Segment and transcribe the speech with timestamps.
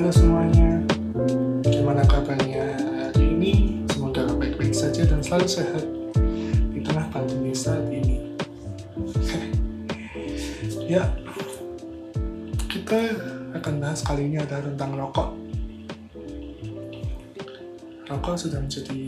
[0.00, 0.80] halo semuanya.
[1.60, 2.72] Gimana kabarnya
[3.12, 3.84] hari ini?
[3.92, 5.84] Semoga baik-baik saja dan selalu sehat
[6.72, 8.32] Di tengah pandemi saat ini.
[10.96, 11.04] Ya
[12.64, 12.96] Kita
[13.60, 15.36] akan bahas kali ini adalah tentang rokok.
[18.08, 19.00] Rokok sudah menjadi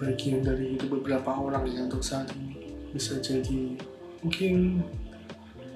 [0.00, 2.80] bagian dari hidup beberapa orang ya untuk saat ini.
[2.96, 3.76] Bisa jadi
[4.24, 4.88] mungkin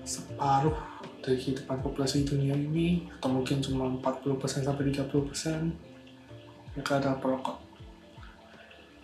[0.09, 0.94] separuh
[1.25, 5.09] dari kehidupan populasi dunia ini atau mungkin cuma 40% sampai 30%
[6.77, 7.57] mereka adalah perokok.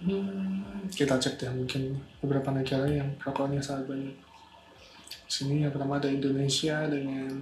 [0.05, 4.13] Hmm, kita cek deh mungkin beberapa negara yang perokoknya sangat banyak.
[5.09, 7.41] Di sini yang pertama ada Indonesia dengan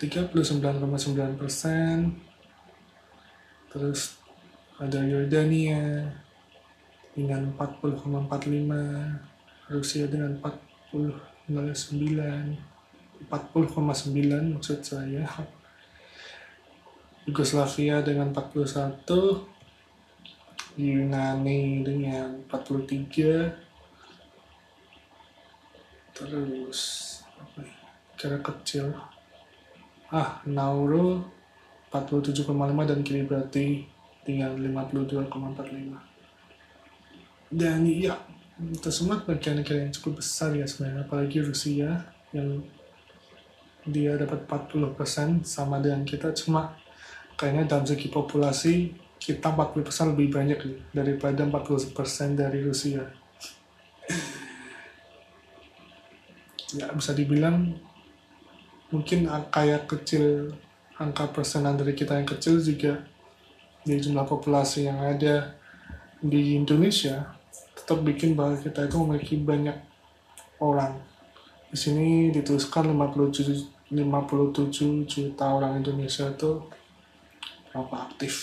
[0.00, 0.88] 39,9%,
[3.68, 4.16] terus
[4.80, 6.08] ada Yordania
[7.12, 12.69] dengan 40,45, Rusia dengan 40,9,
[13.28, 15.28] 40,9 maksud saya.
[17.28, 19.04] Yugoslavia dengan 41
[20.80, 23.52] Yunani dengan 43
[26.16, 26.80] terus
[27.36, 27.76] apa ya,
[28.16, 28.96] negara kecil.
[30.10, 31.20] Ah Nauru
[31.92, 32.50] 47,5
[32.88, 33.84] dan Kiribati
[34.24, 36.10] dengan 52,45
[37.50, 38.14] dan iya
[38.78, 42.62] tersebut bagian negara yang cukup besar ya sebenarnya apalagi Rusia yang
[43.86, 46.32] dia dapat 40% sama dengan kita.
[46.36, 46.76] Cuma
[47.36, 48.74] kayaknya dalam segi populasi
[49.20, 51.92] kita 40% lebih banyak nih, daripada 40%
[52.36, 53.04] dari Rusia.
[56.76, 57.74] Ya bisa dibilang
[58.94, 60.54] mungkin kayak kecil
[60.96, 63.00] angka persenan dari kita yang kecil juga
[63.84, 65.56] di jumlah populasi yang ada
[66.20, 67.32] di Indonesia
[67.74, 69.74] tetap bikin bahwa kita itu memiliki banyak
[70.60, 71.00] orang.
[71.72, 76.62] Di sini dituliskan 57, 57 juta orang Indonesia itu
[77.74, 78.34] berapa aktif?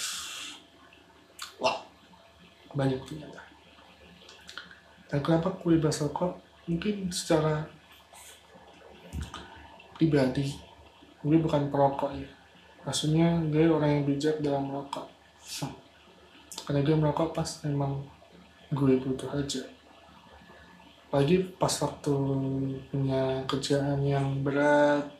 [1.64, 1.80] Wah
[2.76, 3.40] banyak ternyata.
[5.08, 6.36] Dan kenapa kue bahas rokok
[6.68, 7.64] mungkin secara
[9.96, 10.52] pribadi
[11.24, 12.30] gue bukan perokok ya.
[12.84, 15.08] Maksudnya gue orang yang bijak dalam merokok.
[16.68, 18.04] Karena gue merokok pas memang
[18.76, 19.64] gue butuh aja.
[21.08, 22.16] Apalagi pas waktu
[22.92, 25.17] punya kerjaan yang berat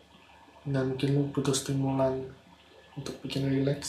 [0.68, 2.28] dan mungkin lu butuh stimulan
[3.00, 3.82] untuk bikin relax.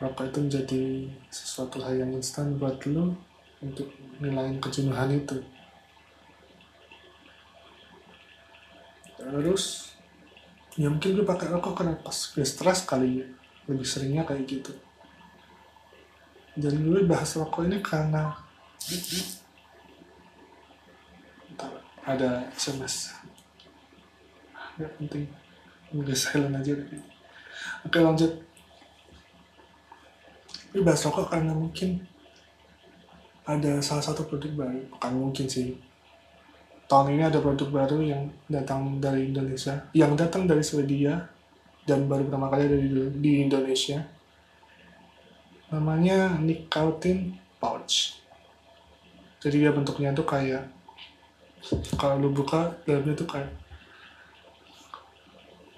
[0.00, 0.82] Rokok itu menjadi
[1.32, 3.16] sesuatu hal yang instan buat lu
[3.64, 3.88] untuk
[4.20, 5.40] ngilangin kejenuhan itu?
[9.16, 9.96] Terus
[10.76, 13.26] ya mungkin gue pakai rokok karena pas gue stres kali ya
[13.68, 14.72] lebih seringnya kayak gitu.
[16.56, 18.36] Dan gue bahas rokok ini karena
[22.04, 23.19] ada SMS
[24.80, 25.24] nggak penting.
[25.92, 27.02] Udah silent aja deh.
[27.84, 28.32] oke lanjut.
[30.72, 32.00] Ini bahas rokok karena mungkin
[33.44, 34.80] ada salah satu produk baru.
[34.96, 35.76] Bukan mungkin sih.
[36.88, 41.22] Tahun ini ada produk baru yang datang dari Indonesia yang datang dari Swedia
[41.86, 42.88] dan baru pertama kali ada di,
[43.18, 44.00] di Indonesia.
[45.70, 48.18] Namanya nicotine pouch.
[49.38, 50.66] Jadi dia bentuknya tuh kayak
[52.00, 53.50] kalau lu buka dalamnya tuh kayak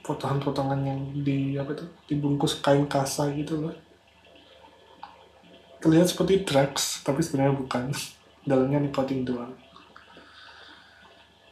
[0.02, 3.74] potongan-potongan yang di apa itu dibungkus kain kasa gitu loh.
[5.78, 7.94] Terlihat seperti drugs tapi sebenarnya bukan.
[8.48, 9.54] Dalamnya nikotin doang.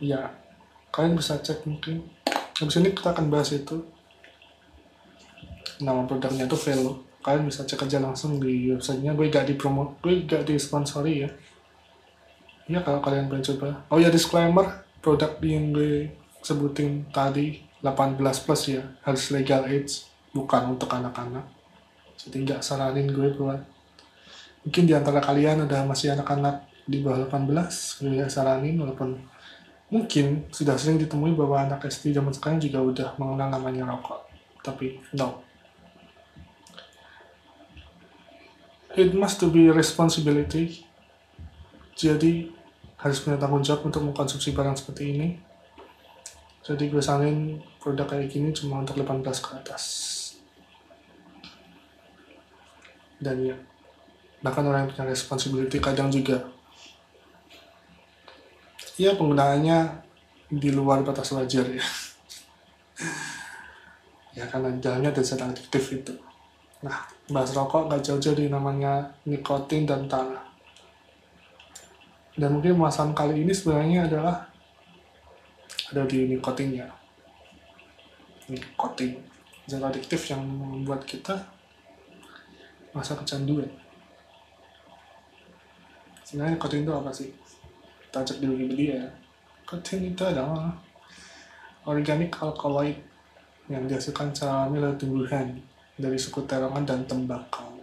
[0.03, 0.34] Ya
[0.91, 2.03] kalian bisa cek mungkin.
[2.59, 3.78] Habis ini kita akan bahas itu.
[5.81, 6.93] Nama produknya tuh Velo.
[7.22, 9.15] Kalian bisa cek aja langsung di websitenya.
[9.15, 11.31] Gue gak di promo gue gak di sponsori ya.
[12.66, 13.87] Ya kalau kalian pengen coba.
[13.94, 16.10] Oh ya disclaimer produk yang gue
[16.43, 20.04] sebutin tadi 18 plus ya harus legal age
[20.36, 21.44] bukan untuk anak-anak.
[22.21, 23.60] Jadi nggak saranin gue buat
[24.60, 27.48] mungkin di antara kalian ada masih anak-anak di bawah 18
[28.03, 29.16] gue gak saranin walaupun
[29.88, 34.21] mungkin sudah sering ditemui bahwa anak SD zaman sekarang juga udah mengenal namanya rokok
[34.60, 35.41] tapi no.
[38.98, 40.83] It must to be responsibility.
[41.94, 42.50] Jadi
[42.98, 45.28] harus punya tanggung jawab untuk mengkonsumsi barang seperti ini.
[46.71, 49.84] Jadi gue salin produk kayak gini cuma untuk 18 ke atas.
[53.19, 53.57] Dan ya,
[54.39, 56.47] bahkan orang yang punya responsibility kadang juga
[59.01, 59.78] ya penggunaannya
[60.53, 61.84] di luar batas wajar ya.
[64.39, 66.15] ya karena dalamnya ada zat adiktif itu.
[66.87, 66.97] Nah,
[67.28, 70.51] bahas rokok gak jauh-jauh dari namanya nikotin dan tanah
[72.41, 74.49] dan mungkin pembahasan kali ini sebenarnya adalah
[75.91, 77.01] ada di nikotinnya
[78.51, 79.15] nikotin.
[79.71, 81.39] Zat adiktif yang membuat kita
[82.91, 83.71] masa kecanduan.
[86.27, 87.31] Sebenarnya nikotin itu apa sih?
[88.10, 89.09] Kita cek di Wikipedia ya.
[89.63, 90.75] Nikotin itu adalah
[91.87, 92.98] organik alkaloid
[93.71, 95.54] yang dihasilkan secara alami tumbuhan
[95.95, 97.78] dari suku terongan dan tembakau.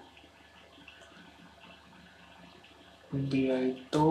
[3.32, 4.08] Dia itu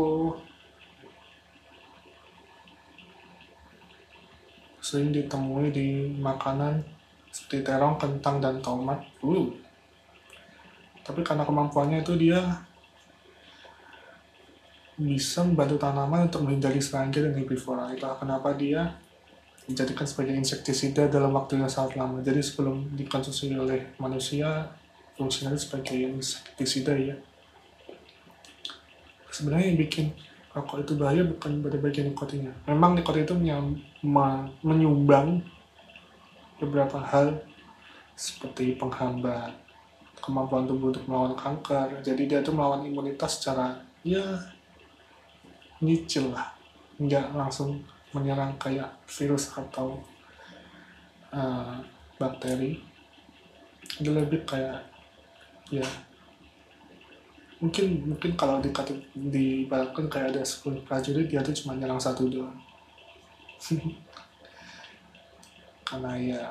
[4.86, 6.78] sering ditemui di makanan
[7.34, 9.02] seperti terong, kentang, dan tomat.
[9.18, 9.50] Uh.
[11.02, 12.38] Tapi karena kemampuannya itu dia
[14.94, 17.90] bisa membantu tanaman untuk menghindari serangga dan herbivora.
[17.90, 18.94] Itulah kenapa dia
[19.66, 22.22] dijadikan sebagai insektisida dalam waktu yang sangat lama.
[22.22, 24.70] Jadi sebelum dikonsumsi oleh manusia,
[25.18, 27.18] fungsinya sebagai insektisida ya.
[29.34, 30.14] Sebenarnya yang bikin
[30.56, 32.52] rokok itu bahaya bukan pada bagian nikotinnya.
[32.64, 33.36] Memang nikotin itu
[34.64, 35.44] menyumbang
[36.56, 37.36] beberapa hal
[38.16, 39.52] seperti penghambat
[40.24, 42.00] kemampuan tubuh untuk melawan kanker.
[42.00, 44.24] Jadi dia tuh melawan imunitas secara ya
[45.84, 46.56] nyicil lah,
[46.96, 47.84] nggak langsung
[48.16, 50.00] menyerang kayak virus atau
[51.36, 51.76] uh,
[52.16, 52.80] bakteri.
[54.00, 54.80] Dia lebih kayak
[55.68, 55.84] ya
[57.56, 62.56] mungkin mungkin kalau dikata dibalikkan kayak ada 10 prajurit dia tuh cuma nyerang satu doang.
[65.86, 66.42] Karena ya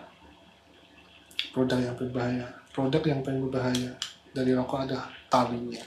[1.52, 3.92] produk yang berbahaya produk yang paling berbahaya
[4.36, 5.80] dari rokok ada talinya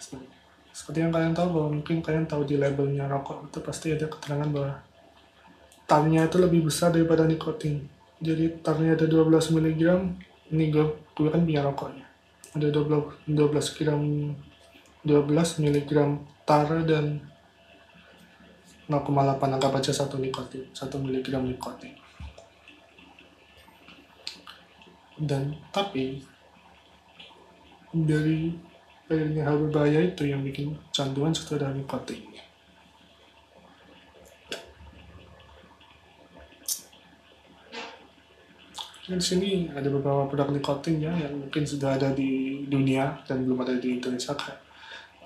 [0.79, 4.47] seperti yang kalian tahu bahwa mungkin kalian tahu di labelnya rokok itu pasti ada keterangan
[4.47, 4.79] bahwa
[5.91, 7.83] talinya itu lebih besar daripada nikotin.
[8.23, 9.83] Jadi talinya ada 12 mg
[10.55, 10.87] ini gue,
[11.19, 12.07] gue kan punya rokoknya.
[12.55, 14.03] Ada 12, 12 gram
[15.07, 15.91] 12 mg
[16.43, 17.23] tar dan
[18.89, 19.05] 0,8
[19.45, 21.95] anggap aja 1 nikotin 1 mg nikotin.
[25.19, 26.25] Dan tapi
[27.93, 28.57] dari
[29.09, 32.25] dari hal berbahaya itu yang bikin canduan setelah nikotin.
[39.09, 43.65] Di sini ada beberapa produk nikotin ya yang mungkin sudah ada di dunia dan belum
[43.65, 44.68] ada di Indonesia kayak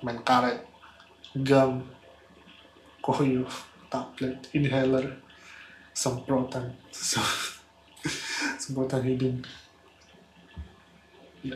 [0.03, 0.59] main karet,
[1.31, 1.79] gum,
[2.99, 3.47] koyo,
[3.87, 5.07] tablet, inhaler,
[5.95, 6.75] semprotan,
[8.61, 9.39] semprotan hidung.
[11.39, 11.55] Ya.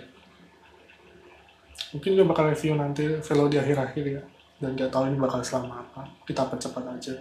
[1.91, 4.23] Mungkin gue bakal review nanti velo di akhir-akhir ya.
[4.57, 6.01] Dan gak tahu ini bakal selama apa.
[6.25, 7.13] Kita cepat aja.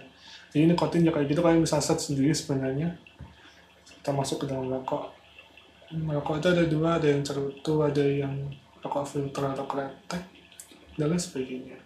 [0.49, 2.97] Jadi ini nikotin ya kayak gitu kalian bisa set sendiri sebenarnya.
[4.01, 5.13] Kita masuk ke dalam rokok.
[5.93, 8.33] Rokok itu ada dua, ada yang cerutu, ada yang
[8.81, 10.36] rokok filter atau kretek
[10.97, 11.77] dan lain sebagainya.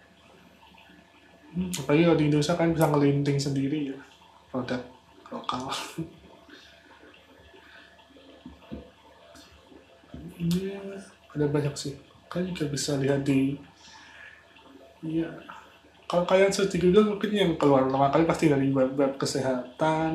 [1.52, 3.98] Hmm, apalagi kalau di Indonesia kan bisa ngelinting sendiri ya.
[4.48, 4.80] Produk
[5.28, 5.68] lokal.
[10.40, 10.80] Ini
[11.36, 11.92] ada banyak sih.
[12.32, 13.52] Kan juga bisa lihat di
[15.04, 15.28] ya
[16.08, 20.12] kalau kalian search di Google mungkin yang keluar pertama kali pasti dari web, web kesehatan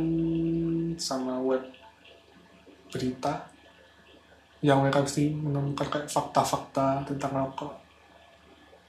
[0.97, 1.61] sama web
[2.89, 3.45] berita.
[4.65, 7.86] Yang mereka pasti menemukan kayak fakta-fakta tentang rokok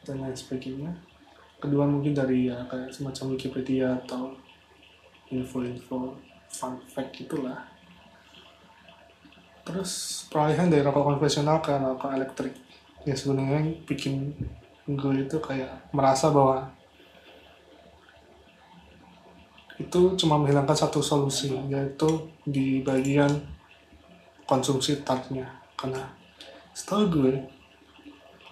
[0.08, 0.88] dan lain sebagainya.
[1.60, 4.32] Kedua mungkin dari ya kayak semacam Wikipedia atau
[5.28, 6.16] info-info
[6.48, 7.60] fun fact gitulah.
[9.68, 12.56] Terus peralihan dari rokok konvensional ke rokok elektrik.
[13.04, 14.32] Ya sebenarnya bikin
[14.88, 16.72] gue itu kayak merasa bahwa
[19.76, 22.08] itu cuma menghilangkan satu solusi yaitu
[22.48, 23.30] di bagian
[24.48, 25.46] konsumsi tartnya
[25.78, 26.02] karena
[26.74, 27.57] setahu gue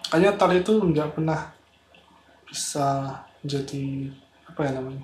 [0.07, 1.51] kayaknya tar itu nggak pernah
[2.47, 3.11] bisa
[3.43, 4.07] jadi
[4.47, 5.03] apa ya namanya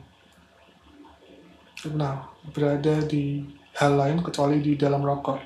[1.83, 3.43] pernah berada di
[3.75, 5.39] hal lain kecuali di dalam rokok.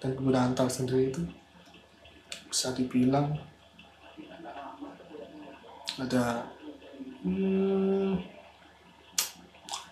[0.00, 1.22] Dan penggunaan tar sendiri itu
[2.46, 3.34] bisa dibilang
[6.00, 6.48] ada
[7.26, 8.16] hmm,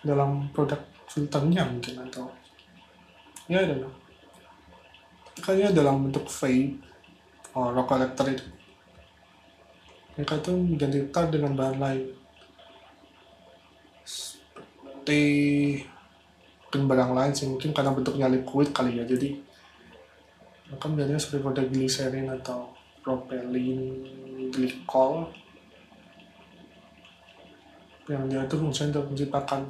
[0.01, 2.25] dalam produk filternya mungkin atau
[3.45, 3.85] ya ada
[5.37, 6.81] kayaknya dalam bentuk vape
[7.57, 8.39] oh, rokok elektrik
[10.19, 12.11] mereka itu mengganti tar dengan bahan lain.
[14.03, 15.23] Seperti
[16.67, 19.07] mungkin barang lain sih mungkin karena bentuknya liquid kali ya.
[19.07, 19.39] Jadi
[20.67, 22.67] mereka menjadinya seperti pada gliserin atau
[22.99, 23.79] propelin
[24.51, 25.31] glikol
[28.11, 29.63] yang dia itu fungsinya untuk menciptakan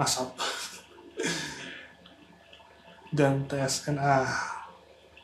[0.00, 0.32] asap.
[3.20, 4.24] Dan TSNA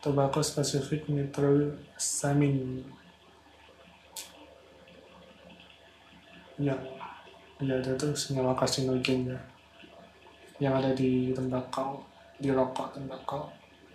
[0.02, 2.82] tobacco specific nitrosamine
[6.58, 6.82] yang
[7.62, 9.40] ya ada tuh senyawa karsinogen ya.
[10.58, 12.02] Yang ada di tembakau
[12.42, 13.46] di rokok tembakau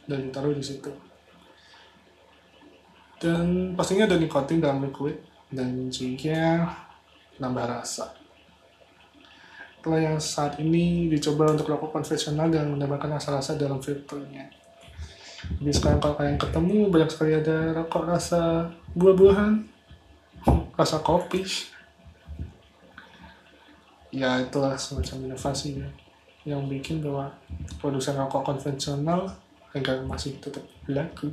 [0.07, 0.91] dan ditaruh di situ.
[3.19, 5.19] Dan pastinya ada nikotin dalam liquid
[5.51, 6.71] dan juga
[7.43, 8.15] nambah rasa.
[9.83, 14.66] Kalau yang saat ini dicoba untuk rokok konvensional dan menambahkan rasa-rasa dalam filternya.
[15.37, 18.65] Jadi sekarang kalau kalian ketemu banyak sekali ada rokok rasa
[18.97, 19.53] buah-buahan,
[20.73, 21.45] rasa kopi.
[24.09, 25.89] Ya itulah semacam inovasi ya,
[26.49, 27.29] yang bikin bahwa
[27.77, 29.29] produsen rokok konvensional
[29.77, 31.29] agar masih tetap laku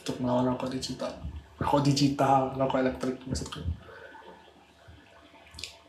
[0.00, 1.12] untuk melawan rokok digital.
[1.60, 3.60] Rokok digital rokok elektrik maksudku.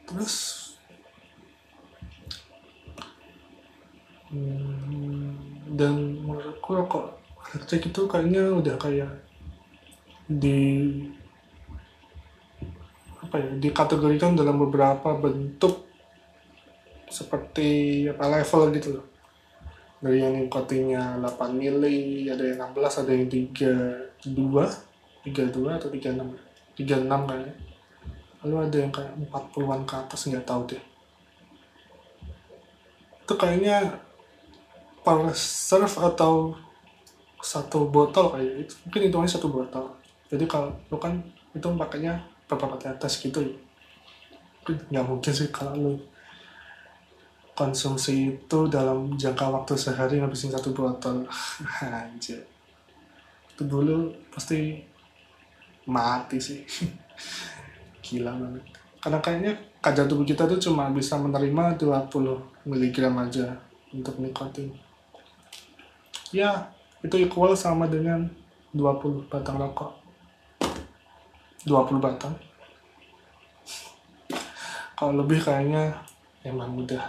[0.03, 0.58] Terus
[4.33, 5.33] hmm,
[5.73, 5.93] dan
[6.25, 7.05] menurutku rokok
[7.53, 9.11] elektrik itu kayaknya udah kayak
[10.29, 10.61] di
[13.19, 15.85] apa ya dikategorikan dalam beberapa bentuk
[17.09, 19.05] seperti apa level gitu loh.
[19.99, 24.23] Dari yang nikotinnya 8 mili ada yang 16 ada yang 32
[25.27, 27.55] 32 atau 36 36 kayaknya.
[28.39, 30.83] Lalu ada yang kayak 40-an ke atas nggak tahu deh.
[33.27, 33.99] Itu kayaknya
[35.09, 36.53] per serve atau
[37.41, 39.89] satu botol kayak itu mungkin hitungannya satu botol.
[40.29, 41.17] Jadi kalau lu kan
[41.49, 42.13] itu pakainya
[42.45, 43.53] beberapa atas gitu ya.
[44.69, 45.93] Nggak mungkin sih kalau lu
[47.57, 51.25] konsumsi itu dalam jangka waktu sehari ngabisin satu botol.
[51.81, 52.45] Anjir.
[53.57, 54.77] Tubuh lu pasti
[55.89, 56.61] mati sih.
[58.05, 58.61] Gila banget.
[59.01, 63.47] Karena kayaknya kadar tubuh kita tuh cuma bisa menerima 20 mg aja
[63.89, 64.69] untuk nikotin
[66.29, 66.69] ya
[67.01, 68.27] itu equal sama dengan
[68.75, 69.91] 20 batang rokok.
[71.65, 72.35] 20 batang.
[74.93, 75.95] Kalau lebih kayaknya
[76.43, 77.01] emang udah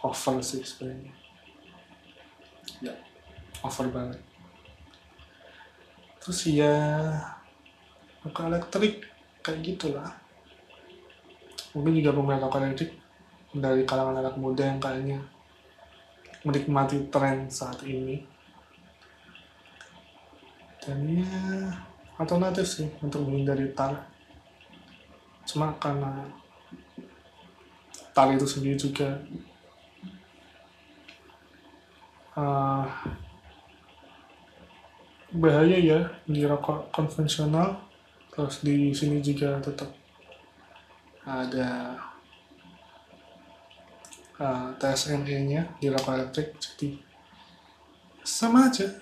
[0.00, 1.12] over sih sebenarnya.
[2.80, 2.94] Ya.
[3.60, 4.20] Over banget.
[6.24, 6.76] Terus ya
[8.24, 9.06] rokok elektrik
[9.44, 10.10] kayak gitulah.
[11.76, 12.96] Mungkin juga pemain rokok elektrik
[13.54, 15.20] dari kalangan anak muda yang kayaknya
[16.44, 18.24] menikmati tren saat ini.
[20.80, 21.68] Dan ya
[22.16, 24.08] alternatif sih untuk menghindari tar
[25.44, 26.24] cuma karena
[28.14, 29.18] tar itu sendiri juga
[32.38, 32.86] uh,
[35.36, 37.76] bahaya ya di rokok konvensional.
[38.30, 39.90] Terus di sini juga tetap
[41.26, 41.92] ada
[44.40, 46.96] uh, TSNE-nya di rokok elektrik jadi
[48.24, 48.88] sama aja.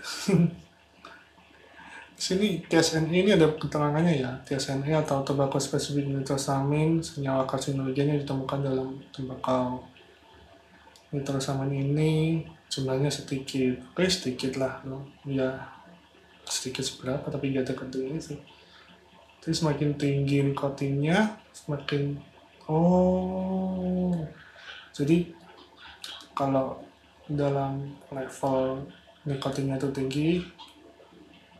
[2.19, 8.59] Sini TSNE ini ada keterangannya ya TSNE atau tembakau spesifik nitrosamin senyawa karsinogen yang ditemukan
[8.59, 9.87] dalam tembakau.
[11.15, 15.07] Nitrosamin ini jumlahnya sedikit oke sedikit lah no.
[15.25, 15.57] ya
[16.45, 18.43] sedikit seberapa tapi gak terkenal sih.
[19.39, 22.19] Jadi semakin tinggi nikotinnya semakin
[22.67, 24.19] oh
[24.99, 25.31] jadi
[26.35, 26.75] kalau
[27.31, 28.83] dalam level
[29.23, 30.29] nikotinnya itu tinggi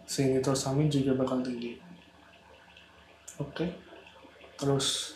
[0.03, 1.79] si nitrosamin juga bakal tinggi.
[3.39, 3.63] Oke.
[3.63, 3.71] Okay.
[4.59, 5.15] terus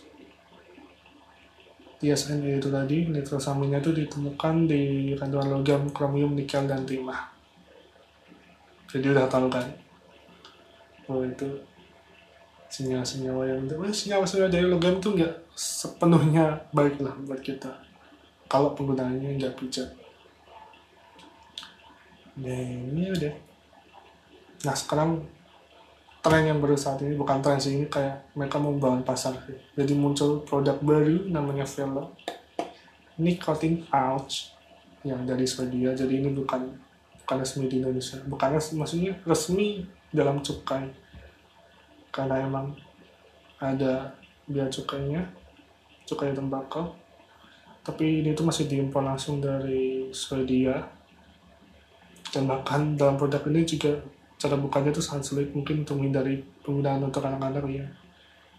[1.98, 7.26] TSNE itu tadi nitrosaminnya itu ditemukan di kandungan logam kromium nikel dan timah.
[8.86, 9.66] Jadi udah tahu kan?
[11.10, 11.50] Oh itu
[12.70, 17.91] senyawa-senyawa yang oh, senyawa-senyawa dari logam itu nggak sepenuhnya baik lah buat kita
[18.52, 19.88] kalau penggunaannya nggak bijak
[22.32, 23.34] nah ini udah.
[24.64, 25.20] Nah sekarang
[26.24, 29.36] tren yang baru saat ini bukan tren sih ini kayak mereka membangun pasar
[29.76, 32.16] jadi muncul produk baru namanya Velo.
[33.20, 34.56] Nicotine pouch
[35.04, 35.92] yang dari Swedia.
[35.92, 36.72] Jadi ini bukan
[37.20, 38.16] bukan resmi di Indonesia.
[38.24, 40.88] Bukan maksudnya resmi dalam cukai.
[42.08, 42.72] Karena emang
[43.60, 44.16] ada
[44.48, 45.28] biaya cukainya
[46.08, 47.01] cukai tembakau
[47.82, 50.78] tapi ini tuh masih diimpor langsung dari Swedia.
[52.32, 53.98] Dan bahkan dalam produk ini juga
[54.38, 57.86] cara bukanya tuh sangat sulit mungkin untuk menghindari penggunaan untuk anak-anak ya.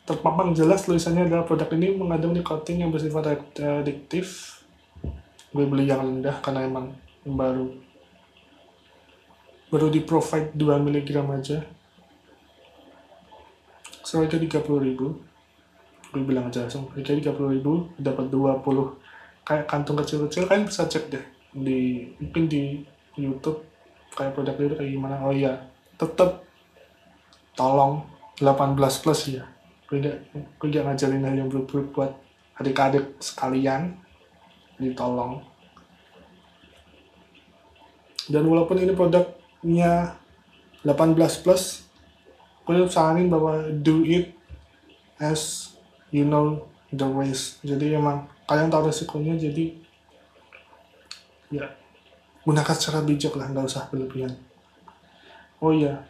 [0.03, 4.59] Terpampang jelas tulisannya adalah produk ini mengandung nikotin yang bersifat adiktif.
[5.55, 6.91] Gue beli yang rendah karena emang
[7.23, 7.71] baru.
[9.71, 11.63] Baru di provide 2 mg aja.
[14.03, 15.17] Seharga 30 ribu.
[16.11, 19.02] Gue bilang aja langsung harga 30 ribu dapat 20
[19.43, 22.81] kayak kantung kecil-kecil kalian bisa cek deh di mungkin di
[23.19, 23.61] YouTube
[24.15, 25.15] kayak produk itu kayak gimana.
[25.21, 25.67] Oh iya
[25.99, 26.43] tetap
[27.53, 28.07] tolong
[28.41, 29.45] 18 plus ya.
[29.85, 30.01] Gue
[30.71, 32.11] gak ngajarin hal yang buruk-buruk buat
[32.57, 33.97] adik-adik sekalian
[34.81, 35.53] ditolong
[38.31, 40.15] dan walaupun ini produknya
[40.87, 41.83] 18 plus
[42.63, 44.31] gue saranin bahwa do it
[45.19, 45.75] as
[46.11, 49.73] you know the ways jadi emang kalian tahu resikonya jadi
[51.53, 51.65] ya
[52.43, 54.35] gunakan secara bijak lah nggak usah berlebihan.
[55.63, 56.03] Oh iya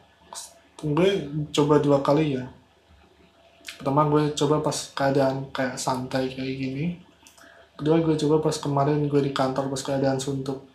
[0.82, 1.10] gue
[1.54, 2.44] coba dua kali ya.
[3.80, 6.86] Pertama gue coba pas keadaan kayak santai kayak gini.
[7.78, 10.66] Kedua gue coba pas kemarin gue di kantor pas keadaan suntuk.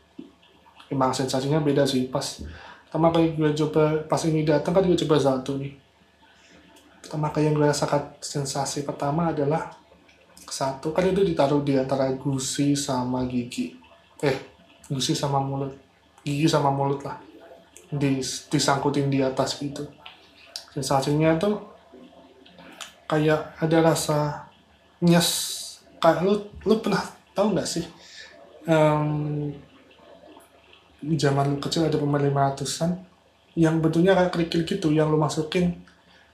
[0.89, 2.41] Emang sensasinya beda sih pas
[2.89, 5.75] pertama kali gue coba pas ini datang kan gue coba satu nih.
[7.03, 9.75] Pertama kali yang gue rasakan sensasi pertama adalah
[10.49, 13.77] satu kan itu ditaruh di antara gusi sama gigi.
[14.25, 14.37] Eh
[14.89, 15.77] gusi sama mulut.
[16.25, 17.21] Gigi sama mulut lah.
[17.89, 19.85] Di, disangkutin di atas gitu.
[20.73, 21.61] Sensasinya tuh
[23.05, 24.49] kayak ada rasa
[25.05, 25.57] nyes.
[26.01, 27.03] Kayak lu lu pernah
[27.37, 27.85] tahu nggak sih?
[28.69, 29.53] Um,
[31.05, 32.21] zaman kecil ada pemain
[32.57, 33.01] 500an
[33.59, 35.79] yang bentuknya kayak kerikil gitu yang lu masukin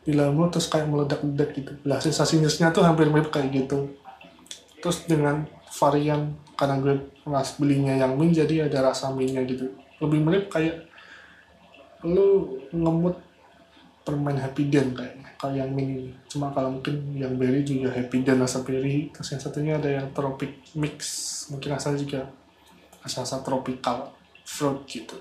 [0.04, 1.72] di dalam lu terus kayak meledak-ledak gitu.
[1.88, 4.03] Lah sensasi nyesnya tuh hampir mirip kayak gitu
[4.84, 5.48] terus dengan
[5.80, 9.64] varian karena gue mas belinya yang min jadi ada rasa minnya gitu.
[9.96, 10.84] Lebih mirip kayak
[12.04, 13.16] lu ngemut
[14.04, 18.44] permen Happy Den kayaknya kalau yang mini cuma kalau mungkin yang berry juga Happy Den
[18.44, 19.08] rasa berry.
[19.08, 21.00] Terus yang satunya ada yang tropic mix
[21.48, 22.20] mungkin rasanya juga
[23.00, 24.12] rasa-rasa tropical
[24.44, 25.16] fruit gitu.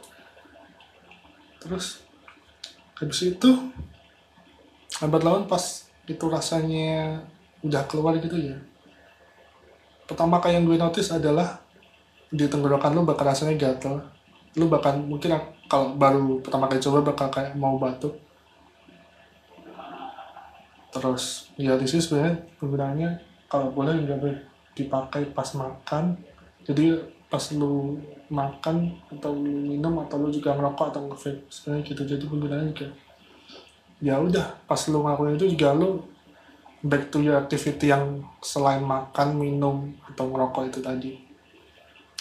[1.63, 2.03] Terus
[2.99, 3.71] habis itu
[4.99, 7.23] lambat laun pas itu rasanya
[7.63, 8.59] udah keluar gitu ya
[10.07, 11.63] pertama kali yang gue notice adalah
[12.33, 14.01] di tenggorokan lu bakal rasanya gatel.
[14.57, 15.33] Lu bakal mungkin
[15.69, 18.17] kalau baru pertama kali coba bakal kayak mau batuk.
[20.93, 23.09] Terus ya di sini sebenarnya penggunaannya
[23.49, 24.37] kalau boleh nggak boleh
[24.73, 26.17] dipakai pas makan.
[26.65, 26.93] Jadi
[27.29, 27.97] pas lu
[28.29, 32.01] makan atau lu minum atau lu juga ngerokok atau nge sebenarnya gitu.
[32.05, 32.89] Jadi penggunaannya juga
[34.03, 36.03] ya udah pas lu ngelakuin itu juga lu
[36.83, 41.11] back to your activity yang selain makan minum atau ngerokok itu tadi.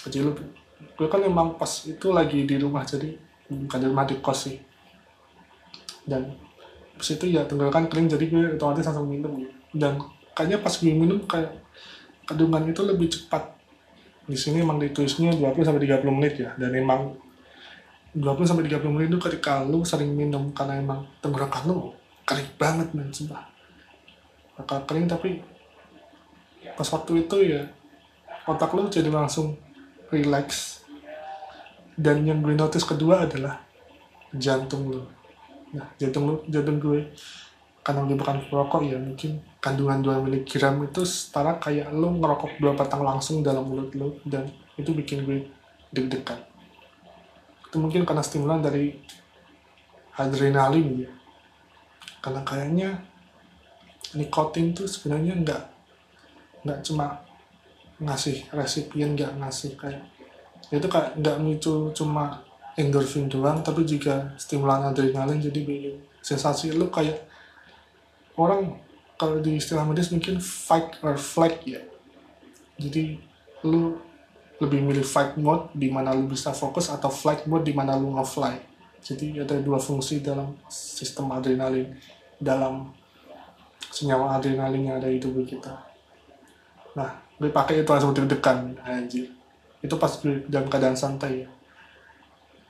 [0.07, 0.31] Jadi lu
[0.95, 3.11] gue kan emang pas itu lagi di rumah jadi
[3.51, 4.57] bukan di rumah di kos sih.
[6.07, 6.31] Dan
[6.95, 9.35] pas itu ya tenggorokan kering jadi gue otomatis langsung minum.
[9.43, 9.53] Gitu.
[9.73, 9.97] dan
[10.37, 11.51] kayaknya pas gue minum kayak
[12.23, 13.59] kandungan itu lebih cepat.
[14.23, 16.55] Di sini emang ditulisnya 20 sampai 30 menit ya.
[16.55, 17.19] Dan emang
[18.15, 21.91] 20 sampai 30 menit itu ketika lu sering minum karena emang tenggorokan lu
[22.23, 23.52] kering banget men sumpah
[24.59, 25.41] bakal kering tapi
[26.77, 27.63] pas waktu itu ya
[28.47, 29.57] otak lu jadi langsung
[30.13, 30.81] relax.
[31.93, 33.61] Dan yang gue notice kedua adalah
[34.33, 35.03] jantung lu.
[35.77, 37.13] Nah jantung lu jantung gue.
[37.83, 40.53] Karena gue bukan perokok ya mungkin kandungan 2 mg
[40.87, 44.47] itu setara kayak lo ngerokok dua batang langsung dalam mulut lo dan
[44.79, 45.51] itu bikin gue
[45.91, 46.39] deg-degan.
[47.67, 48.95] Itu mungkin karena stimulan dari
[50.15, 51.13] adrenalin ya.
[52.23, 53.12] Karena kayaknya
[54.19, 55.63] nikotin tuh sebenarnya nggak
[56.63, 57.21] nggak cuma
[58.03, 60.03] ngasih resipien nggak ngasih kayak
[60.73, 62.41] itu kayak nggak micu cuma
[62.77, 67.21] endorfin doang tapi juga stimulan adrenalin jadi bikin sensasi lu kayak
[68.39, 68.81] orang
[69.23, 71.79] kalau di istilah medis mungkin fight or flight ya.
[72.81, 73.23] Jadi
[73.63, 73.95] lu
[74.59, 78.15] lebih milih fight mode di mana lu bisa fokus atau flight mode di mana lu
[78.19, 78.59] nge-fly.
[79.03, 81.95] Jadi ada dua fungsi dalam sistem adrenalin
[82.39, 82.91] dalam
[83.93, 85.77] senyawa adrenalin yang ada di tubuh kita.
[86.97, 88.73] Nah gue pakai itu langsung deg-degan.
[88.81, 89.29] Anjir.
[89.85, 91.45] Itu pas gue dalam keadaan santai.
[91.45, 91.51] Ya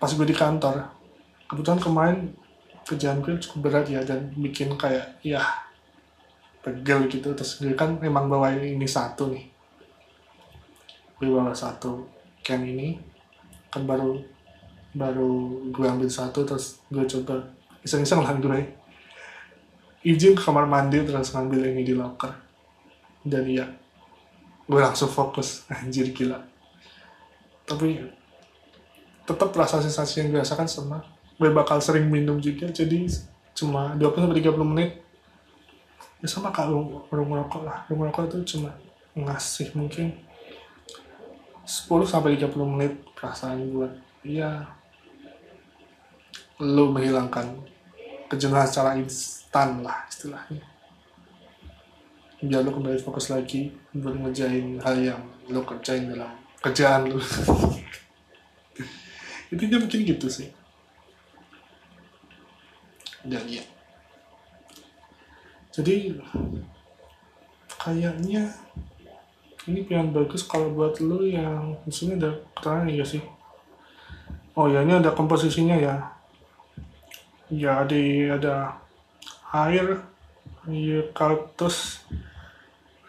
[0.02, 0.82] pas gue di kantor
[1.46, 2.18] kebetulan kemarin
[2.82, 5.38] kerjaan gue cukup berat ya dan bikin kayak ya
[6.58, 7.30] pegel gitu.
[7.30, 9.46] Terus gue kan memang bawa ini satu nih.
[11.22, 12.02] Gue bawa satu
[12.42, 12.98] can ini.
[13.70, 14.18] Kan baru
[14.92, 17.40] baru gue ambil satu terus gue coba
[17.80, 18.60] iseng-iseng lah gue
[20.02, 22.34] izin ke kamar mandi terus ngambil ini di locker.
[23.22, 23.66] Dan iya
[24.66, 25.66] gue langsung fokus.
[25.74, 26.38] Anjir gila.
[27.66, 28.02] Tapi
[29.22, 30.98] tetap rasa sensasi yang gue rasakan sama.
[31.38, 33.08] Gue bakal sering minum juga jadi
[33.52, 34.90] cuma 20 sampai 30 menit.
[36.22, 37.82] Ya sama kalau rumah rokok lah.
[37.90, 38.70] Rumah rokok itu cuma
[39.12, 40.14] ngasih mungkin
[41.62, 43.88] 10 sampai 30 menit perasaan gue
[44.26, 44.66] ya
[46.62, 47.71] lo menghilangkan
[48.32, 50.64] kejenuhan secara instan lah istilahnya.
[52.40, 55.20] Biar lo kembali fokus lagi buat ngejain hal yang
[55.52, 56.32] lo kerjain dalam
[56.64, 57.20] kerjaan lo
[59.52, 60.48] intinya mungkin gitu sih.
[63.20, 63.60] Dan ya.
[65.76, 66.16] Jadi
[67.76, 68.48] kayaknya
[69.68, 73.20] ini pilihan bagus kalau buat lu yang di ada keterangan ya sih.
[74.56, 76.21] Oh ya ini ada komposisinya ya
[77.52, 78.80] ya di ada
[79.52, 80.00] air
[80.64, 82.00] eucalyptus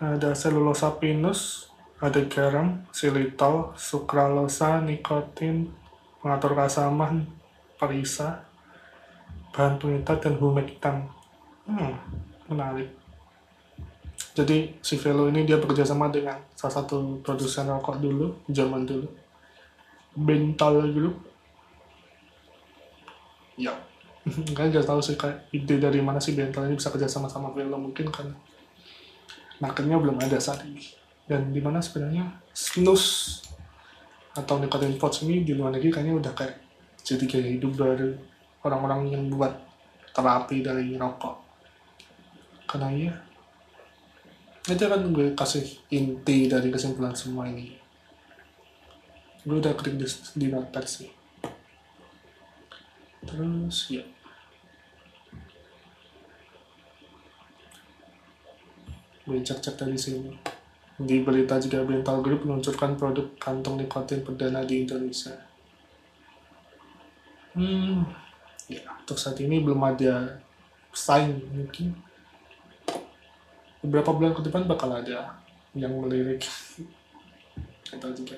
[0.03, 1.71] ada selulosa pinus
[2.03, 5.71] ada garam, silitol, sukralosa, nikotin,
[6.19, 7.23] pengatur keasaman,
[7.79, 8.43] perisa,
[9.56, 11.08] bahan pengikat, dan humektan.
[11.63, 11.95] Hmm,
[12.51, 12.91] menarik.
[14.36, 19.08] Jadi si Velo ini dia bekerja sama dengan salah satu produsen rokok dulu, zaman dulu.
[20.12, 21.23] Bental Group.
[23.56, 23.71] Ya.
[24.57, 27.51] kan gak tahu sih kayak ide dari mana sih Bental ini bisa kerja sama sama
[27.51, 28.31] Velo mungkin kan.
[29.59, 30.79] Marketnya belum ada saat ini.
[31.27, 32.27] Dan di mana sebenarnya?
[32.51, 33.39] Snus
[34.33, 36.55] atau nicotine pouch ini di luar negeri kayaknya udah kayak
[37.05, 38.09] jadi kayak hidup dari
[38.65, 39.53] orang-orang yang buat
[40.15, 41.36] terapi dari rokok.
[42.65, 43.13] Karena iya
[44.63, 47.75] itu kan gue kasih inti dari kesimpulan semua ini.
[49.43, 50.07] Gue udah klik di,
[50.39, 51.22] di notepad sih
[53.23, 54.03] terus ya.
[59.23, 60.31] Cek-cek dari sini.
[60.93, 65.33] Di berita juga Bental Group meluncurkan produk kantong nikotin perdana di Indonesia.
[67.53, 68.01] Hmm,
[68.65, 70.41] ya untuk saat ini belum ada
[70.93, 71.97] sign mungkin.
[73.83, 75.38] Beberapa bulan ke depan bakal ada
[75.73, 76.45] yang melirik.
[77.83, 78.38] Kita juga.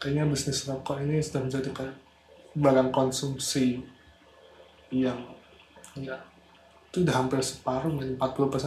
[0.00, 2.05] Kayaknya bisnis rokok ini sudah menjadi kayak
[2.56, 3.84] barang konsumsi
[4.88, 5.20] yang
[5.92, 6.16] ya
[6.96, 8.16] itu udah hampir separuh, 40%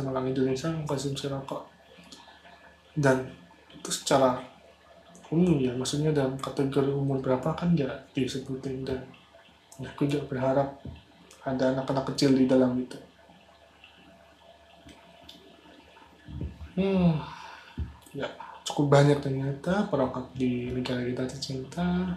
[0.06, 1.66] orang Indonesia mengkonsumsi rokok.
[2.94, 3.26] Dan
[3.74, 4.38] itu secara
[5.34, 9.02] umum ya, maksudnya dalam kategori umur berapa kan nggak disebutin dan
[9.82, 10.78] ya, aku juga berharap
[11.42, 13.02] ada anak-anak kecil di dalam itu.
[16.78, 17.18] Hmm,
[18.14, 18.30] ya
[18.62, 22.14] cukup banyak ternyata perokok di negara kita tercinta.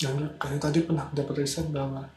[0.00, 2.08] Dan kayak tadi pernah dapat riset bahwa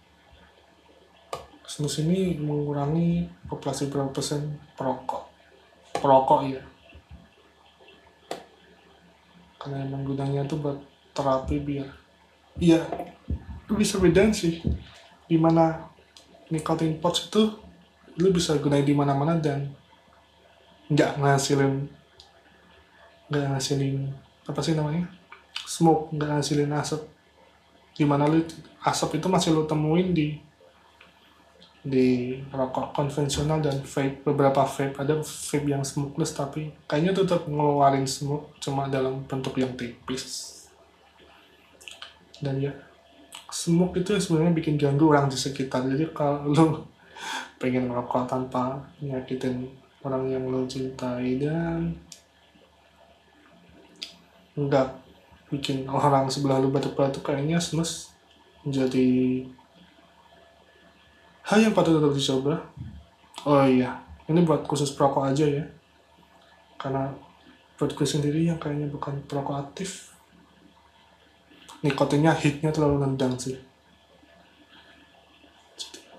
[1.67, 5.27] snus ini mengurangi populasi berapa persen perokok.
[5.99, 6.63] Perokok ya
[9.63, 10.75] karena emang gunanya tuh buat
[11.15, 11.87] terapi biar
[12.59, 12.83] iya.
[13.71, 14.59] Lu bisa bedain sih
[15.23, 15.87] di mana
[16.51, 17.47] nicotine pouch itu
[18.19, 19.71] lu bisa gunain di mana-mana dan
[20.91, 21.87] nggak ngasilin
[23.31, 24.11] nggak ngasilin
[24.43, 25.07] apa sih namanya?
[25.63, 27.07] Smoke nggak ngasilin asap
[27.93, 28.41] di mana lu
[28.83, 30.37] asap itu masih lu temuin di
[31.83, 34.95] di rokok konvensional dan vape beberapa vape.
[34.95, 40.51] Ada vape yang smokeless tapi kayaknya tetap ngeluarin smoke cuma dalam bentuk yang tipis.
[42.39, 42.71] Dan ya
[43.51, 45.83] smoke itu sebenarnya bikin ganggu orang di sekitar.
[45.83, 46.65] Jadi kalau lo
[47.59, 49.67] pengen merokok tanpa nyakitin
[50.03, 51.95] orang yang lo cintai dan
[54.55, 55.02] enggak
[55.53, 58.09] bikin orang sebelah lo batuk-batuk kayaknya snus
[58.65, 59.05] menjadi
[61.45, 62.57] hal yang patut untuk dicoba.
[63.45, 64.01] Oh iya.
[64.25, 65.65] Ini buat khusus perokok aja ya.
[66.81, 67.13] Karena
[67.77, 70.09] buat gue sendiri yang kayaknya bukan perokok aktif.
[71.85, 73.59] Nikotinnya hitnya terlalu nendang sih.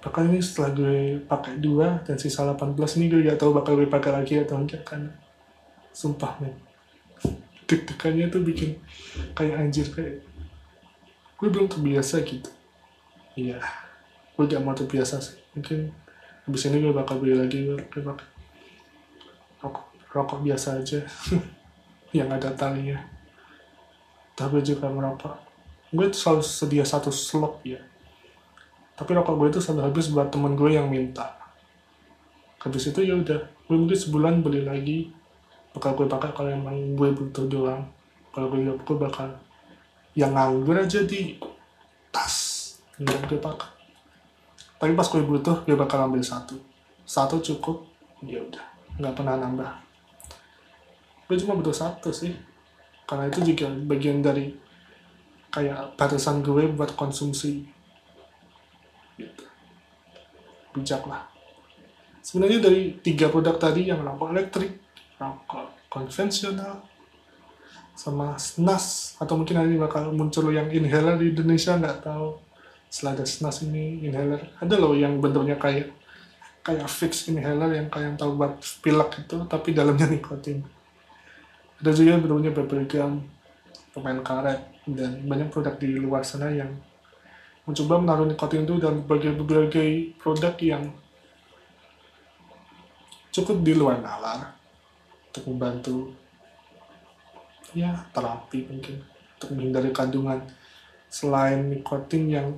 [0.05, 3.89] Bahkan ini setelah gue pakai dua dan sisa 18 ini gue gak tahu bakal gue
[3.89, 5.01] pakai lagi atau enggak kan
[5.97, 6.74] sumpah nih
[7.65, 8.77] deg-degannya tuh bikin
[9.33, 10.21] kayak anjir kayak
[11.39, 12.51] gue belum terbiasa gitu.
[13.35, 13.59] Iya.
[14.35, 15.39] Gue gak mau terbiasa sih.
[15.55, 15.91] Mungkin
[16.45, 17.79] habis ini gue bakal beli lagi gue
[19.61, 21.01] rokok, rokok biasa aja.
[22.17, 22.99] Yang ada talinya.
[24.35, 25.45] Tapi juga merokok
[25.95, 27.79] gue tuh selalu sedia satu slot ya.
[28.99, 31.39] Tapi rokok gue itu selalu habis buat temen gue yang minta.
[32.59, 35.15] Habis itu ya udah gue mungkin sebulan beli lagi
[35.75, 37.83] bakal gue pakai kalau emang gue butuh doang.
[38.31, 39.29] Kalau gue gue bakal
[40.15, 41.37] yang nganggur aja di
[42.15, 42.63] tas.
[42.97, 43.75] Nggak gue pakai
[44.85, 46.61] tapi pas gue butuh gue bakal ambil satu.
[47.09, 47.89] Satu cukup
[48.21, 48.61] ya udah.
[49.01, 49.73] Nggak pernah nambah.
[51.25, 52.37] Gue cuma butuh satu sih.
[53.09, 54.53] Karena itu juga bagian dari
[55.49, 57.65] kayak batasan gue buat konsumsi.
[59.17, 59.45] Gitu.
[60.77, 61.33] Bijak lah.
[62.21, 64.84] Sebenarnya dari tiga produk tadi yang rokok elektrik
[65.19, 66.83] rokok konvensional
[67.95, 72.43] sama SNAS atau mungkin nanti bakal muncul yang inhaler di Indonesia nggak tahu.
[72.91, 74.51] Setelah ada SNAS ini inhaler.
[74.59, 75.95] Ada loh yang bentuknya kayak
[76.67, 80.67] kayak fix inhaler yang kayak tahu buat pilek itu tapi dalamnya nikotin.
[81.79, 83.13] Ada juga yang bentuknya bubblegum
[83.95, 84.61] pemain karet.
[84.85, 86.69] Dan banyak produk di luar sana yang
[87.65, 90.93] mencoba menaruh nikotin itu dalam berbagai-berbagai produk yang
[93.33, 94.54] cukup di luar nalar
[95.35, 96.15] untuk membantu
[97.75, 99.03] ya terapi mungkin.
[99.35, 100.39] Untuk menghindari kandungan.
[101.11, 102.55] Selain nikotin yang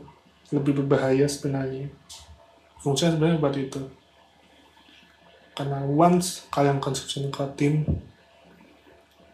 [0.53, 1.89] lebih berbahaya sebenarnya.
[2.85, 3.81] Fungsinya sebenarnya buat itu.
[5.57, 7.89] Karena once kalian konsumsi nikotin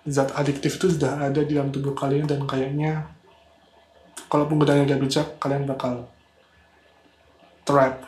[0.07, 3.07] zat adiktif itu sudah ada di dalam tubuh kalian dan kayaknya
[4.31, 6.07] kalau penggunanya gak bijak kalian bakal
[7.66, 8.07] trap.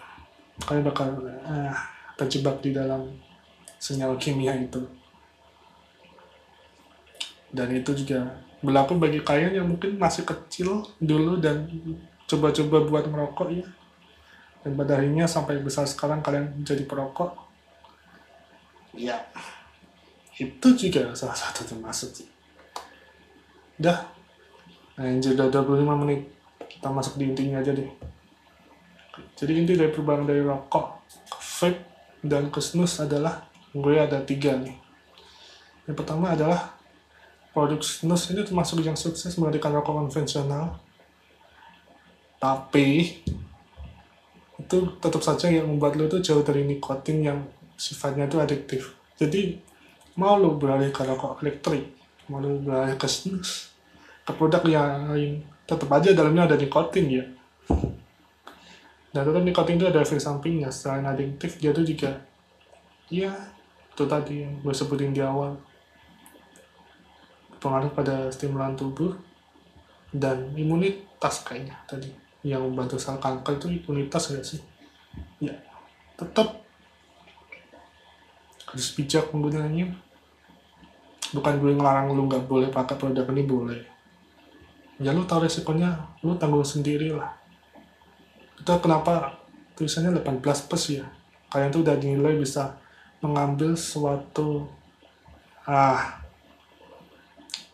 [0.62, 1.10] Kalian bakal
[1.42, 1.74] uh,
[2.14, 3.10] terjebak di dalam
[3.82, 4.78] senyawa kimia itu
[7.54, 11.70] dan itu juga berlaku bagi kalian yang mungkin masih kecil dulu dan
[12.26, 13.66] coba-coba buat merokok ya
[14.64, 17.36] dan pada akhirnya sampai besar sekarang kalian menjadi perokok.
[18.96, 19.20] Ya
[20.40, 22.28] itu juga salah satu termasuk sih.
[23.78, 24.08] Udah
[24.94, 26.30] nah yang sudah 25 menit
[26.64, 27.90] kita masuk di intinya aja deh.
[29.36, 30.86] Jadi inti dari perubahan dari rokok
[31.28, 31.80] ke vape
[32.24, 33.44] dan ke snus adalah
[33.76, 34.74] gue ada tiga nih.
[35.84, 36.72] Yang pertama adalah
[37.54, 40.82] produk snus ini termasuk yang sukses menggantikan rokok konvensional.
[42.42, 43.22] Tapi
[44.58, 47.38] itu tetap saja yang membuat lo tuh jauh dari nikotin yang
[47.78, 48.98] sifatnya itu adiktif.
[49.14, 49.56] Jadi
[50.18, 51.94] mau lo beralih ke rokok elektrik
[52.30, 53.74] mau lo beralih ke snus
[54.24, 57.24] ke produk yang lain tetap aja dalamnya ada nikotin ya.
[59.14, 60.74] Dan tetap nikotin itu ada efek sampingnya.
[60.74, 62.18] Selain adiktif dia tuh juga
[63.12, 63.30] ya
[63.94, 65.54] itu tadi yang gue sebutin di awal
[67.64, 69.16] pengaruh pada stimulan tubuh
[70.12, 72.12] dan imunitas kayaknya tadi.
[72.44, 74.60] Yang membantu sel kanker itu imunitas ya sih?
[75.40, 75.56] Ya
[76.20, 76.60] tetap
[78.68, 79.96] harus bijak penggunaannya.
[81.32, 83.80] Bukan gue ngelarang lu nggak boleh pakai produk ini boleh.
[85.00, 85.96] Ya lu tahu resikonya.
[86.20, 87.32] Lu tanggung sendiri lah.
[88.60, 89.40] Itu kenapa
[89.74, 91.08] tulisannya 18 plus ya?
[91.48, 92.76] Kalian tuh udah dinilai bisa
[93.24, 94.68] mengambil suatu
[95.64, 96.23] ah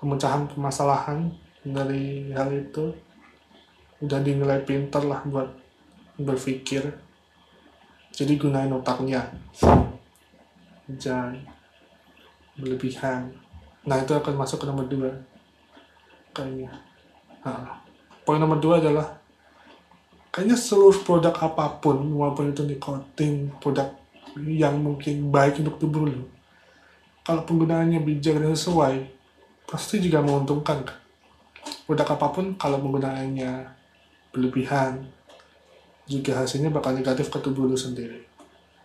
[0.00, 1.28] pemecahan permasalahan
[1.62, 2.90] dari hal itu.
[4.00, 5.48] Udah dinilai pinter lah buat
[6.16, 6.88] berpikir.
[8.16, 9.28] Jadi gunain otaknya.
[10.88, 11.36] Jangan
[12.56, 13.28] berlebihan.
[13.84, 15.12] Nah itu akan masuk ke nomor dua.
[16.32, 16.72] Kayaknya.
[17.44, 17.76] Nah,
[18.24, 19.20] poin nomor dua adalah
[20.30, 23.90] kayaknya seluruh produk apa pun walaupun itu nikotin produk
[24.38, 26.22] yang mungkin baik untuk tubuh lo
[27.26, 29.19] kalau penggunaannya bijak dan sesuai
[29.70, 30.82] pasti juga menguntungkan
[31.86, 33.70] produk apa pun kalau penggunaannya
[34.34, 35.06] berlebihan
[36.10, 38.26] juga hasilnya bakal negatif ke tubuh lu sendiri.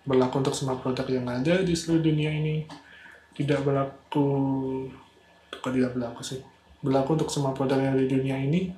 [0.05, 2.69] Berlaku untuk semua produk yang ada di seluruh dunia ini.
[3.33, 4.25] Tidak berlaku
[5.49, 6.39] kok tidak berlaku sih?
[6.85, 8.69] Berlaku untuk semua produk yang ada di dunia ini.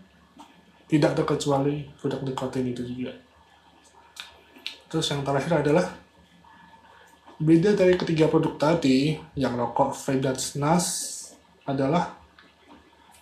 [0.88, 3.12] Tidak terkecuali produk nikotin itu juga.
[4.88, 5.84] Terus yang terakhir adalah
[7.44, 11.17] beda dari ketiga produk tadi yang rokok, vape, dan SNAS
[11.68, 12.16] adalah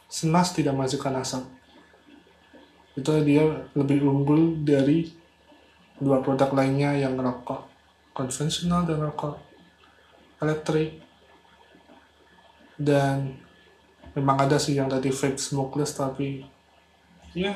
[0.05, 1.43] SNAS tidak menghasilkan asap.
[2.95, 3.43] Itu dia
[3.75, 5.11] lebih unggul dari
[5.99, 7.67] dua produk lainnya yang rokok.
[8.15, 9.35] Konvensional dan rokok.
[10.39, 11.03] Elektrik.
[12.79, 13.35] Dan
[14.15, 16.43] memang ada sih yang tadi vape smokeless tapi
[17.35, 17.51] ya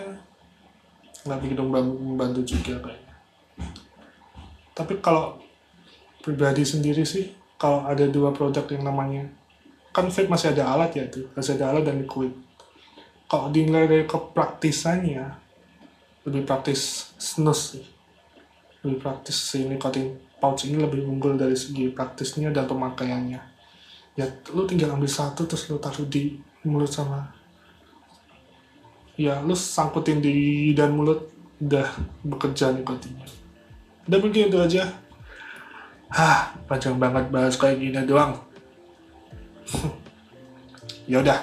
[1.24, 3.16] nggak begitu membantu juga kayaknya.
[4.76, 5.40] Tapi kalau
[6.20, 9.28] pribadi sendiri sih kalau ada dua produk yang namanya
[9.90, 12.34] kan vape masih ada alat ya tuh masih ada alat dan liquid.
[13.30, 15.26] Kalau dinilai dari kepraktisannya
[16.26, 17.86] lebih praktis snus sih.
[18.82, 23.42] Lebih praktis si nikotin pouch ini lebih unggul dari segi praktisnya dan pemakaiannya.
[24.18, 24.26] Ya
[24.56, 27.40] lu tinggal ambil satu terus lu taruh di mulut sama
[29.20, 31.28] ya lu sangkutin di dan mulut
[31.60, 31.92] udah
[32.24, 33.28] bekerja nikotinnya.
[34.08, 34.88] Udah mungkin itu aja.
[36.10, 38.34] Hah, panjang banget bahas kayak gini doang.
[41.12, 41.40] Ya udah,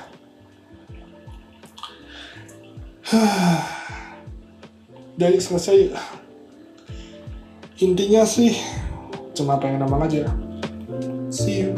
[5.20, 5.92] dari selesai.
[7.84, 8.56] Intinya sih
[9.36, 10.32] cuma pengen ngomong aja.
[11.28, 11.75] See you